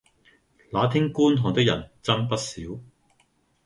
[0.71, 2.59] 那天觀看的人真不少